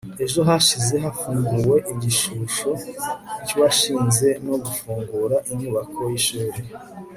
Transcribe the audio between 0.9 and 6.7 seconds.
hafunguwe igishusho cyuwashinze no gufungura inyubako yishuri